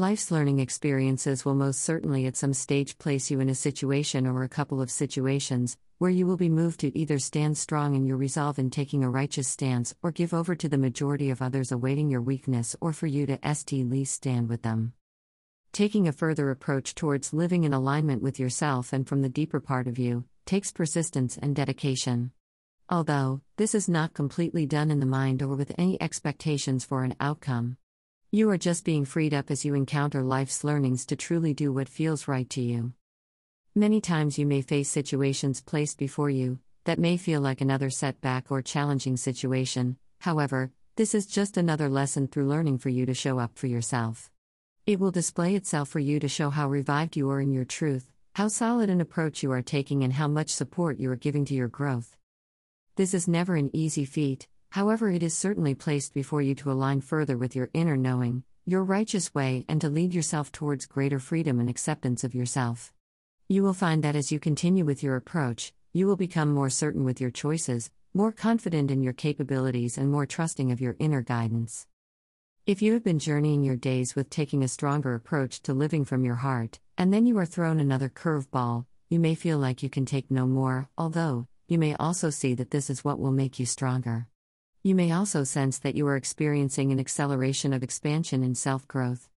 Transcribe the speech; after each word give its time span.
Life's 0.00 0.30
learning 0.30 0.60
experiences 0.60 1.44
will 1.44 1.54
most 1.54 1.82
certainly 1.82 2.24
at 2.24 2.34
some 2.34 2.54
stage 2.54 2.96
place 2.96 3.30
you 3.30 3.38
in 3.38 3.50
a 3.50 3.54
situation 3.54 4.26
or 4.26 4.42
a 4.42 4.48
couple 4.48 4.80
of 4.80 4.90
situations 4.90 5.76
where 5.98 6.10
you 6.10 6.26
will 6.26 6.38
be 6.38 6.48
moved 6.48 6.80
to 6.80 6.98
either 6.98 7.18
stand 7.18 7.58
strong 7.58 7.94
in 7.94 8.06
your 8.06 8.16
resolve 8.16 8.58
in 8.58 8.70
taking 8.70 9.04
a 9.04 9.10
righteous 9.10 9.46
stance 9.46 9.94
or 10.02 10.10
give 10.10 10.32
over 10.32 10.54
to 10.54 10.70
the 10.70 10.78
majority 10.78 11.28
of 11.28 11.42
others 11.42 11.70
awaiting 11.70 12.08
your 12.08 12.22
weakness 12.22 12.74
or 12.80 12.94
for 12.94 13.06
you 13.06 13.26
to 13.26 13.38
st 13.54 13.90
least 13.90 14.14
stand 14.14 14.48
with 14.48 14.62
them. 14.62 14.94
Taking 15.70 16.08
a 16.08 16.12
further 16.12 16.50
approach 16.50 16.94
towards 16.94 17.34
living 17.34 17.64
in 17.64 17.74
alignment 17.74 18.22
with 18.22 18.40
yourself 18.40 18.94
and 18.94 19.06
from 19.06 19.20
the 19.20 19.28
deeper 19.28 19.60
part 19.60 19.86
of 19.86 19.98
you 19.98 20.24
takes 20.46 20.72
persistence 20.72 21.36
and 21.36 21.54
dedication. 21.54 22.30
Although, 22.88 23.42
this 23.58 23.74
is 23.74 23.86
not 23.86 24.14
completely 24.14 24.64
done 24.64 24.90
in 24.90 25.00
the 25.00 25.04
mind 25.04 25.42
or 25.42 25.54
with 25.56 25.74
any 25.76 26.00
expectations 26.00 26.86
for 26.86 27.04
an 27.04 27.16
outcome. 27.20 27.76
You 28.32 28.48
are 28.50 28.58
just 28.58 28.84
being 28.84 29.06
freed 29.06 29.34
up 29.34 29.50
as 29.50 29.64
you 29.64 29.74
encounter 29.74 30.22
life's 30.22 30.62
learnings 30.62 31.04
to 31.06 31.16
truly 31.16 31.52
do 31.52 31.72
what 31.72 31.88
feels 31.88 32.28
right 32.28 32.48
to 32.50 32.60
you. 32.60 32.92
Many 33.74 34.00
times 34.00 34.38
you 34.38 34.46
may 34.46 34.62
face 34.62 34.88
situations 34.88 35.60
placed 35.60 35.98
before 35.98 36.30
you 36.30 36.60
that 36.84 37.00
may 37.00 37.16
feel 37.16 37.40
like 37.40 37.60
another 37.60 37.90
setback 37.90 38.52
or 38.52 38.62
challenging 38.62 39.16
situation, 39.16 39.96
however, 40.20 40.70
this 40.94 41.12
is 41.12 41.26
just 41.26 41.56
another 41.56 41.88
lesson 41.88 42.28
through 42.28 42.46
learning 42.46 42.78
for 42.78 42.88
you 42.88 43.04
to 43.04 43.14
show 43.14 43.40
up 43.40 43.58
for 43.58 43.66
yourself. 43.66 44.30
It 44.86 45.00
will 45.00 45.10
display 45.10 45.56
itself 45.56 45.88
for 45.88 45.98
you 45.98 46.20
to 46.20 46.28
show 46.28 46.50
how 46.50 46.68
revived 46.68 47.16
you 47.16 47.28
are 47.30 47.40
in 47.40 47.50
your 47.50 47.64
truth, 47.64 48.12
how 48.36 48.46
solid 48.46 48.90
an 48.90 49.00
approach 49.00 49.42
you 49.42 49.50
are 49.50 49.60
taking, 49.60 50.04
and 50.04 50.12
how 50.12 50.28
much 50.28 50.50
support 50.50 51.00
you 51.00 51.10
are 51.10 51.16
giving 51.16 51.44
to 51.46 51.54
your 51.54 51.66
growth. 51.66 52.16
This 52.94 53.12
is 53.12 53.26
never 53.26 53.56
an 53.56 53.70
easy 53.72 54.04
feat, 54.04 54.46
however, 54.70 55.10
it 55.10 55.22
is 55.22 55.36
certainly 55.36 55.74
placed 55.74 56.14
before 56.14 56.42
you 56.42 56.54
to 56.56 56.70
align 56.72 57.00
further 57.00 57.36
with 57.36 57.54
your 57.54 57.70
inner 57.72 57.96
knowing, 57.96 58.42
your 58.66 58.82
righteous 58.82 59.34
way, 59.34 59.64
and 59.68 59.80
to 59.80 59.88
lead 59.88 60.14
yourself 60.14 60.50
towards 60.50 60.86
greater 60.86 61.18
freedom 61.18 61.60
and 61.60 61.68
acceptance 61.68 62.24
of 62.24 62.34
yourself. 62.34 62.92
You 63.48 63.62
will 63.62 63.74
find 63.74 64.04
that 64.04 64.16
as 64.16 64.30
you 64.30 64.38
continue 64.38 64.84
with 64.84 65.02
your 65.02 65.16
approach, 65.16 65.72
you 65.92 66.06
will 66.06 66.16
become 66.16 66.54
more 66.54 66.70
certain 66.70 67.04
with 67.04 67.20
your 67.20 67.30
choices, 67.30 67.90
more 68.14 68.32
confident 68.32 68.90
in 68.90 69.02
your 69.02 69.12
capabilities, 69.12 69.98
and 69.98 70.10
more 70.10 70.26
trusting 70.26 70.70
of 70.70 70.80
your 70.80 70.96
inner 70.98 71.22
guidance. 71.22 71.86
If 72.64 72.80
you 72.80 72.92
have 72.92 73.02
been 73.02 73.18
journeying 73.18 73.64
your 73.64 73.74
days 73.74 74.14
with 74.14 74.30
taking 74.30 74.62
a 74.62 74.68
stronger 74.68 75.14
approach 75.14 75.62
to 75.62 75.74
living 75.74 76.04
from 76.04 76.24
your 76.24 76.36
heart, 76.36 76.78
and 76.96 77.12
then 77.12 77.26
you 77.26 77.36
are 77.38 77.46
thrown 77.46 77.80
another 77.80 78.08
curveball, 78.08 78.86
you 79.08 79.18
may 79.18 79.34
feel 79.34 79.58
like 79.58 79.82
you 79.82 79.90
can 79.90 80.06
take 80.06 80.30
no 80.30 80.46
more, 80.46 80.88
although, 80.96 81.48
you 81.66 81.78
may 81.78 81.96
also 81.96 82.30
see 82.30 82.54
that 82.54 82.70
this 82.70 82.88
is 82.88 83.04
what 83.04 83.18
will 83.18 83.32
make 83.32 83.58
you 83.58 83.66
stronger. 83.66 84.28
You 84.82 84.94
may 84.94 85.12
also 85.12 85.44
sense 85.44 85.76
that 85.80 85.94
you 85.94 86.06
are 86.06 86.16
experiencing 86.16 86.90
an 86.90 86.98
acceleration 86.98 87.74
of 87.74 87.82
expansion 87.82 88.42
and 88.42 88.56
self 88.56 88.88
growth. 88.88 89.28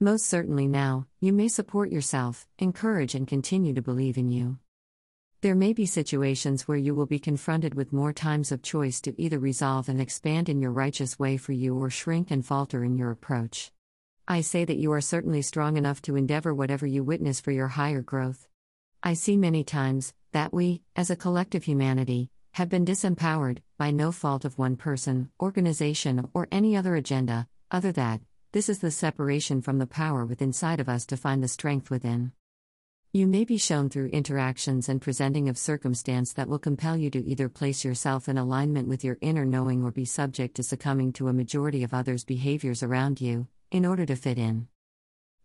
Most 0.00 0.24
certainly 0.24 0.66
now, 0.66 1.06
you 1.20 1.34
may 1.34 1.48
support 1.48 1.92
yourself, 1.92 2.46
encourage, 2.58 3.14
and 3.14 3.28
continue 3.28 3.74
to 3.74 3.82
believe 3.82 4.16
in 4.16 4.30
you. 4.30 4.58
There 5.42 5.54
may 5.54 5.74
be 5.74 5.84
situations 5.84 6.66
where 6.66 6.78
you 6.78 6.94
will 6.94 7.04
be 7.04 7.18
confronted 7.18 7.74
with 7.74 7.92
more 7.92 8.14
times 8.14 8.50
of 8.50 8.62
choice 8.62 9.02
to 9.02 9.20
either 9.20 9.38
resolve 9.38 9.90
and 9.90 10.00
expand 10.00 10.48
in 10.48 10.62
your 10.62 10.70
righteous 10.70 11.18
way 11.18 11.36
for 11.36 11.52
you 11.52 11.76
or 11.76 11.90
shrink 11.90 12.30
and 12.30 12.42
falter 12.42 12.82
in 12.82 12.96
your 12.96 13.10
approach. 13.10 13.72
I 14.26 14.40
say 14.40 14.64
that 14.64 14.78
you 14.78 14.92
are 14.92 15.02
certainly 15.02 15.42
strong 15.42 15.76
enough 15.76 16.00
to 16.02 16.16
endeavor 16.16 16.54
whatever 16.54 16.86
you 16.86 17.04
witness 17.04 17.38
for 17.38 17.50
your 17.50 17.68
higher 17.68 18.00
growth. 18.00 18.48
I 19.02 19.12
see 19.12 19.36
many 19.36 19.62
times 19.62 20.14
that 20.32 20.54
we, 20.54 20.80
as 20.96 21.10
a 21.10 21.16
collective 21.16 21.64
humanity, 21.64 22.30
have 22.52 22.70
been 22.70 22.86
disempowered, 22.86 23.58
by 23.78 23.90
no 23.90 24.10
fault 24.10 24.44
of 24.44 24.58
one 24.58 24.76
person, 24.76 25.30
organization, 25.40 26.28
or 26.32 26.48
any 26.50 26.76
other 26.76 26.96
agenda, 26.96 27.46
other 27.70 27.92
that, 27.92 28.20
this 28.52 28.68
is 28.68 28.78
the 28.78 28.90
separation 28.90 29.60
from 29.60 29.78
the 29.78 29.86
power 29.86 30.24
within 30.24 30.48
inside 30.48 30.80
of 30.80 30.88
us 30.88 31.04
to 31.04 31.16
find 31.16 31.42
the 31.42 31.48
strength 31.48 31.90
within. 31.90 32.32
You 33.12 33.26
may 33.26 33.44
be 33.44 33.58
shown 33.58 33.90
through 33.90 34.08
interactions 34.08 34.88
and 34.88 35.00
presenting 35.00 35.48
of 35.48 35.58
circumstance 35.58 36.32
that 36.34 36.48
will 36.48 36.58
compel 36.58 36.96
you 36.96 37.10
to 37.10 37.24
either 37.24 37.48
place 37.48 37.84
yourself 37.84 38.28
in 38.28 38.38
alignment 38.38 38.88
with 38.88 39.04
your 39.04 39.18
inner 39.20 39.44
knowing 39.44 39.82
or 39.82 39.90
be 39.90 40.04
subject 40.04 40.54
to 40.56 40.62
succumbing 40.62 41.12
to 41.14 41.28
a 41.28 41.32
majority 41.32 41.82
of 41.82 41.92
others' 41.92 42.24
behaviors 42.24 42.82
around 42.82 43.20
you, 43.20 43.46
in 43.70 43.84
order 43.84 44.06
to 44.06 44.16
fit 44.16 44.38
in. 44.38 44.68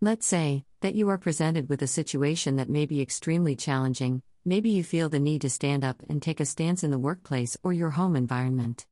Let's 0.00 0.26
say 0.26 0.64
that 0.80 0.94
you 0.94 1.08
are 1.08 1.18
presented 1.18 1.68
with 1.68 1.82
a 1.82 1.86
situation 1.86 2.56
that 2.56 2.68
may 2.68 2.86
be 2.86 3.00
extremely 3.00 3.56
challenging, 3.56 4.22
maybe 4.48 4.70
you 4.70 4.82
feel 4.82 5.10
the 5.10 5.20
need 5.20 5.42
to 5.42 5.50
stand 5.50 5.84
up 5.84 6.02
and 6.08 6.22
take 6.22 6.40
a 6.40 6.46
stance 6.46 6.82
in 6.82 6.90
the 6.90 6.98
workplace 6.98 7.54
or 7.62 7.70
your 7.74 7.90
home 7.90 8.16
environment. 8.16 8.86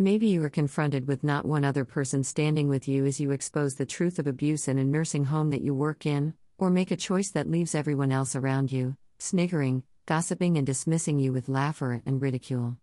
Maybe 0.00 0.26
you 0.26 0.42
are 0.42 0.50
confronted 0.50 1.06
with 1.06 1.22
not 1.22 1.46
one 1.46 1.64
other 1.64 1.84
person 1.84 2.24
standing 2.24 2.68
with 2.68 2.88
you 2.88 3.06
as 3.06 3.20
you 3.20 3.30
expose 3.30 3.76
the 3.76 3.86
truth 3.86 4.18
of 4.18 4.26
abuse 4.26 4.66
in 4.66 4.78
a 4.78 4.84
nursing 4.84 5.26
home 5.26 5.50
that 5.50 5.62
you 5.62 5.74
work 5.74 6.06
in, 6.06 6.34
or 6.58 6.70
make 6.70 6.90
a 6.90 6.96
choice 6.96 7.30
that 7.30 7.48
leaves 7.48 7.72
everyone 7.72 8.10
else 8.10 8.34
around 8.34 8.72
you, 8.72 8.96
sniggering, 9.20 9.84
gossiping, 10.06 10.58
and 10.58 10.66
dismissing 10.66 11.20
you 11.20 11.32
with 11.32 11.48
laughter 11.48 12.02
and 12.04 12.20
ridicule. 12.20 12.76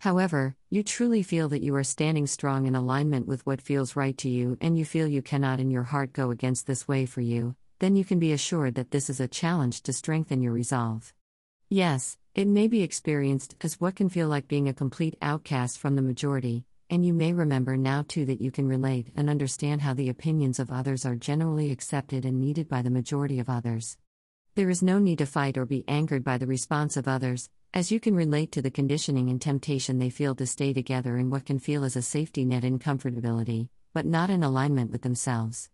However, 0.00 0.56
you 0.68 0.82
truly 0.82 1.22
feel 1.22 1.48
that 1.48 1.62
you 1.62 1.74
are 1.76 1.84
standing 1.84 2.26
strong 2.26 2.66
in 2.66 2.74
alignment 2.74 3.26
with 3.26 3.46
what 3.46 3.62
feels 3.62 3.96
right 3.96 4.18
to 4.18 4.28
you 4.28 4.58
and 4.60 4.76
you 4.76 4.84
feel 4.84 5.06
you 5.08 5.22
cannot 5.22 5.58
in 5.58 5.70
your 5.70 5.84
heart 5.84 6.12
go 6.12 6.30
against 6.30 6.66
this 6.66 6.86
way 6.86 7.06
for 7.06 7.22
you, 7.22 7.56
then 7.78 7.96
you 7.96 8.04
can 8.04 8.18
be 8.18 8.32
assured 8.32 8.74
that 8.74 8.90
this 8.90 9.08
is 9.08 9.20
a 9.20 9.26
challenge 9.26 9.80
to 9.84 9.94
strengthen 9.94 10.42
your 10.42 10.52
resolve. 10.52 11.14
Yes, 11.72 12.18
it 12.34 12.46
may 12.46 12.68
be 12.68 12.82
experienced 12.82 13.56
as 13.62 13.80
what 13.80 13.96
can 13.96 14.10
feel 14.10 14.28
like 14.28 14.46
being 14.46 14.68
a 14.68 14.74
complete 14.74 15.16
outcast 15.22 15.78
from 15.78 15.96
the 15.96 16.02
majority, 16.02 16.66
and 16.90 17.02
you 17.02 17.14
may 17.14 17.32
remember 17.32 17.78
now 17.78 18.04
too 18.06 18.26
that 18.26 18.42
you 18.42 18.50
can 18.50 18.68
relate 18.68 19.08
and 19.16 19.30
understand 19.30 19.80
how 19.80 19.94
the 19.94 20.10
opinions 20.10 20.58
of 20.58 20.70
others 20.70 21.06
are 21.06 21.14
generally 21.14 21.70
accepted 21.70 22.26
and 22.26 22.38
needed 22.38 22.68
by 22.68 22.82
the 22.82 22.90
majority 22.90 23.38
of 23.38 23.48
others. 23.48 23.96
There 24.54 24.68
is 24.68 24.82
no 24.82 24.98
need 24.98 25.16
to 25.20 25.24
fight 25.24 25.56
or 25.56 25.64
be 25.64 25.82
angered 25.88 26.22
by 26.22 26.36
the 26.36 26.46
response 26.46 26.98
of 26.98 27.08
others, 27.08 27.48
as 27.72 27.90
you 27.90 28.00
can 28.00 28.14
relate 28.14 28.52
to 28.52 28.60
the 28.60 28.70
conditioning 28.70 29.30
and 29.30 29.40
temptation 29.40 29.98
they 29.98 30.10
feel 30.10 30.34
to 30.34 30.46
stay 30.46 30.74
together 30.74 31.16
in 31.16 31.30
what 31.30 31.46
can 31.46 31.58
feel 31.58 31.84
as 31.84 31.96
a 31.96 32.02
safety 32.02 32.44
net 32.44 32.64
in 32.64 32.78
comfortability, 32.78 33.70
but 33.94 34.04
not 34.04 34.28
in 34.28 34.42
alignment 34.42 34.90
with 34.90 35.00
themselves. 35.00 35.70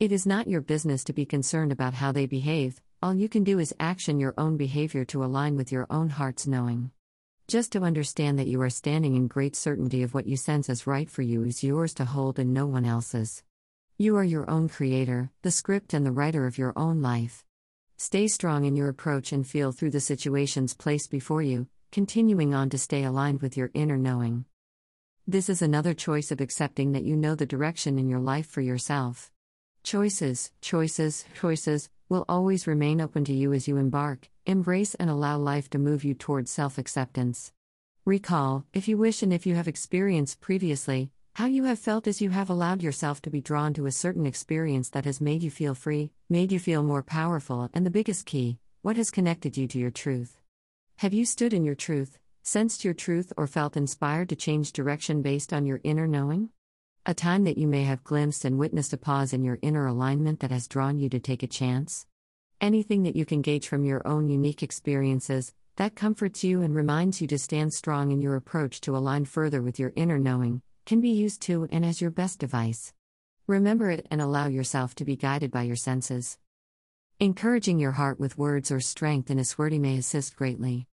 It 0.00 0.10
is 0.10 0.26
not 0.26 0.48
your 0.48 0.60
business 0.60 1.04
to 1.04 1.12
be 1.12 1.24
concerned 1.24 1.70
about 1.70 1.94
how 1.94 2.10
they 2.10 2.26
behave, 2.26 2.82
all 3.02 3.14
you 3.14 3.28
can 3.28 3.44
do 3.44 3.58
is 3.58 3.74
action 3.78 4.18
your 4.18 4.32
own 4.38 4.56
behavior 4.56 5.04
to 5.04 5.22
align 5.22 5.56
with 5.56 5.70
your 5.70 5.86
own 5.90 6.08
heart's 6.08 6.46
knowing. 6.46 6.90
Just 7.46 7.72
to 7.72 7.82
understand 7.82 8.38
that 8.38 8.46
you 8.46 8.60
are 8.62 8.70
standing 8.70 9.14
in 9.14 9.28
great 9.28 9.54
certainty 9.54 10.02
of 10.02 10.14
what 10.14 10.26
you 10.26 10.36
sense 10.36 10.70
as 10.70 10.86
right 10.86 11.08
for 11.10 11.22
you 11.22 11.44
is 11.44 11.62
yours 11.62 11.92
to 11.94 12.06
hold 12.06 12.38
and 12.38 12.54
no 12.54 12.66
one 12.66 12.86
else's. 12.86 13.42
You 13.98 14.16
are 14.16 14.24
your 14.24 14.48
own 14.50 14.68
creator, 14.68 15.30
the 15.42 15.50
script 15.50 15.92
and 15.92 16.06
the 16.06 16.10
writer 16.10 16.46
of 16.46 16.58
your 16.58 16.72
own 16.74 17.02
life. 17.02 17.44
Stay 17.98 18.28
strong 18.28 18.64
in 18.64 18.76
your 18.76 18.88
approach 18.88 19.30
and 19.30 19.46
feel 19.46 19.72
through 19.72 19.90
the 19.90 20.00
situations 20.00 20.74
placed 20.74 21.10
before 21.10 21.42
you, 21.42 21.66
continuing 21.92 22.54
on 22.54 22.70
to 22.70 22.78
stay 22.78 23.04
aligned 23.04 23.42
with 23.42 23.56
your 23.56 23.70
inner 23.74 23.98
knowing. 23.98 24.46
This 25.26 25.48
is 25.48 25.60
another 25.60 25.92
choice 25.92 26.30
of 26.30 26.40
accepting 26.40 26.92
that 26.92 27.04
you 27.04 27.14
know 27.14 27.34
the 27.34 27.46
direction 27.46 27.98
in 27.98 28.08
your 28.08 28.20
life 28.20 28.46
for 28.46 28.62
yourself. 28.62 29.30
Choices, 29.82 30.50
choices, 30.60 31.24
choices 31.38 31.90
will 32.08 32.24
always 32.28 32.66
remain 32.66 33.00
open 33.00 33.24
to 33.24 33.32
you 33.32 33.52
as 33.52 33.66
you 33.66 33.76
embark, 33.76 34.28
embrace, 34.46 34.94
and 34.94 35.10
allow 35.10 35.36
life 35.36 35.68
to 35.70 35.78
move 35.78 36.04
you 36.04 36.14
towards 36.14 36.50
self 36.50 36.78
acceptance. 36.78 37.52
Recall, 38.04 38.64
if 38.72 38.86
you 38.86 38.96
wish 38.96 39.22
and 39.22 39.32
if 39.32 39.46
you 39.46 39.56
have 39.56 39.66
experienced 39.66 40.40
previously, 40.40 41.10
how 41.34 41.46
you 41.46 41.64
have 41.64 41.78
felt 41.78 42.06
as 42.06 42.22
you 42.22 42.30
have 42.30 42.48
allowed 42.48 42.82
yourself 42.82 43.20
to 43.22 43.30
be 43.30 43.40
drawn 43.40 43.74
to 43.74 43.86
a 43.86 43.92
certain 43.92 44.24
experience 44.24 44.88
that 44.90 45.04
has 45.04 45.20
made 45.20 45.42
you 45.42 45.50
feel 45.50 45.74
free, 45.74 46.12
made 46.30 46.52
you 46.52 46.58
feel 46.58 46.82
more 46.82 47.02
powerful, 47.02 47.68
and 47.74 47.84
the 47.84 47.90
biggest 47.90 48.24
key, 48.24 48.58
what 48.82 48.96
has 48.96 49.10
connected 49.10 49.56
you 49.56 49.66
to 49.68 49.78
your 49.78 49.90
truth? 49.90 50.38
Have 50.96 51.12
you 51.12 51.26
stood 51.26 51.52
in 51.52 51.64
your 51.64 51.74
truth, 51.74 52.16
sensed 52.42 52.84
your 52.84 52.94
truth, 52.94 53.32
or 53.36 53.46
felt 53.46 53.76
inspired 53.76 54.28
to 54.30 54.36
change 54.36 54.72
direction 54.72 55.20
based 55.20 55.52
on 55.52 55.66
your 55.66 55.80
inner 55.82 56.06
knowing? 56.06 56.50
A 57.08 57.14
time 57.14 57.44
that 57.44 57.56
you 57.56 57.68
may 57.68 57.84
have 57.84 58.02
glimpsed 58.02 58.44
and 58.44 58.58
witnessed 58.58 58.92
a 58.92 58.96
pause 58.96 59.32
in 59.32 59.44
your 59.44 59.60
inner 59.62 59.86
alignment 59.86 60.40
that 60.40 60.50
has 60.50 60.66
drawn 60.66 60.98
you 60.98 61.08
to 61.10 61.20
take 61.20 61.44
a 61.44 61.46
chance? 61.46 62.04
Anything 62.60 63.04
that 63.04 63.14
you 63.14 63.24
can 63.24 63.42
gauge 63.42 63.68
from 63.68 63.84
your 63.84 64.04
own 64.04 64.28
unique 64.28 64.60
experiences, 64.60 65.54
that 65.76 65.94
comforts 65.94 66.42
you 66.42 66.62
and 66.62 66.74
reminds 66.74 67.20
you 67.20 67.28
to 67.28 67.38
stand 67.38 67.72
strong 67.72 68.10
in 68.10 68.20
your 68.20 68.34
approach 68.34 68.80
to 68.80 68.96
align 68.96 69.24
further 69.24 69.62
with 69.62 69.78
your 69.78 69.92
inner 69.94 70.18
knowing, 70.18 70.62
can 70.84 71.00
be 71.00 71.10
used 71.10 71.40
to 71.42 71.68
and 71.70 71.84
as 71.84 72.00
your 72.00 72.10
best 72.10 72.40
device. 72.40 72.92
Remember 73.46 73.88
it 73.88 74.08
and 74.10 74.20
allow 74.20 74.48
yourself 74.48 74.96
to 74.96 75.04
be 75.04 75.14
guided 75.14 75.52
by 75.52 75.62
your 75.62 75.76
senses. 75.76 76.38
Encouraging 77.20 77.78
your 77.78 77.92
heart 77.92 78.18
with 78.18 78.36
words 78.36 78.72
or 78.72 78.80
strength 78.80 79.30
in 79.30 79.38
a 79.38 79.42
swordie 79.42 79.78
may 79.78 79.96
assist 79.96 80.34
greatly. 80.34 80.88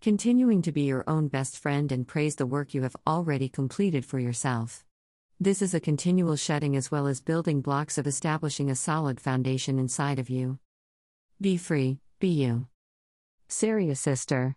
Continuing 0.00 0.62
to 0.62 0.72
be 0.72 0.84
your 0.84 1.04
own 1.06 1.28
best 1.28 1.58
friend 1.58 1.92
and 1.92 2.08
praise 2.08 2.36
the 2.36 2.46
work 2.46 2.72
you 2.72 2.84
have 2.84 2.96
already 3.06 3.50
completed 3.50 4.06
for 4.06 4.18
yourself. 4.18 4.86
This 5.40 5.62
is 5.62 5.72
a 5.72 5.78
continual 5.78 6.34
shedding 6.34 6.74
as 6.74 6.90
well 6.90 7.06
as 7.06 7.20
building 7.20 7.60
blocks 7.60 7.96
of 7.96 8.08
establishing 8.08 8.68
a 8.68 8.74
solid 8.74 9.20
foundation 9.20 9.78
inside 9.78 10.18
of 10.18 10.28
you. 10.28 10.58
Be 11.40 11.56
free, 11.56 12.00
be 12.18 12.26
you. 12.26 12.66
Sariah 13.48 13.92
Sistar. 13.94 14.56